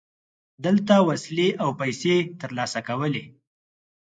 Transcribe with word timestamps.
دلته 0.65 0.93
وسلې 1.09 1.49
او 1.63 1.69
پیسې 1.81 2.15
ترلاسه 2.41 2.79
کولې. 2.87 3.25